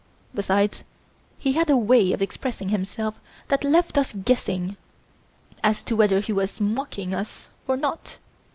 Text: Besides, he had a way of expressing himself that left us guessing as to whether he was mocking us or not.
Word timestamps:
Besides, 0.33 0.83
he 1.37 1.51
had 1.51 1.69
a 1.69 1.77
way 1.77 2.11
of 2.11 2.23
expressing 2.23 2.69
himself 2.69 3.19
that 3.49 3.63
left 3.63 3.99
us 3.99 4.13
guessing 4.13 4.75
as 5.63 5.83
to 5.83 5.95
whether 5.95 6.21
he 6.21 6.33
was 6.33 6.59
mocking 6.59 7.13
us 7.13 7.49
or 7.67 7.77
not. 7.77 8.17